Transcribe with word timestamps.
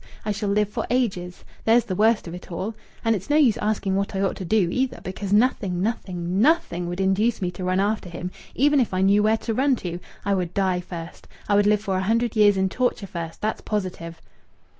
I 0.25 0.31
shall 0.31 0.49
live 0.49 0.67
for 0.69 0.87
ages. 0.89 1.43
There's 1.63 1.85
the 1.85 1.93
worst 1.93 2.27
of 2.27 2.33
it 2.33 2.51
all!... 2.51 2.73
And 3.05 3.15
it's 3.15 3.29
no 3.29 3.35
use 3.35 3.57
asking 3.57 3.95
what 3.95 4.15
I 4.15 4.21
ought 4.21 4.35
to 4.37 4.43
do, 4.45 4.67
either, 4.71 4.99
because 5.03 5.31
nothing, 5.31 5.79
nothing, 5.83 6.41
nothing 6.41 6.87
would 6.87 6.99
induce 6.99 7.39
me 7.39 7.51
to 7.51 7.63
run 7.63 7.79
after 7.79 8.09
him, 8.09 8.31
even 8.55 8.79
if 8.79 8.95
I 8.95 9.01
knew 9.01 9.21
where 9.21 9.37
to 9.37 9.53
run 9.53 9.75
to! 9.75 9.99
I 10.25 10.33
would 10.33 10.55
die 10.55 10.79
first. 10.79 11.27
I 11.47 11.53
would 11.53 11.67
live 11.67 11.81
for 11.81 11.97
a 11.97 12.01
hundred 12.01 12.35
years 12.35 12.57
in 12.57 12.67
torture 12.67 13.05
first. 13.05 13.41
That's 13.41 13.61
positive." 13.61 14.19